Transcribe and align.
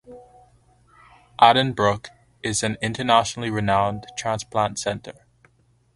Addenbrooke's 1.39 2.09
is 2.41 2.63
an 2.63 2.75
internationally 2.81 3.51
renowned 3.51 4.07
transplant 4.17 4.79
centre. 4.79 5.27